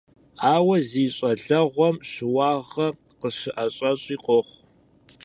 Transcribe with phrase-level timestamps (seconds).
[0.53, 2.87] Ауэ зи щӀалэгъуэм щыуагъэ
[3.19, 4.63] къыщыӀэщӀэщӀи къохъу.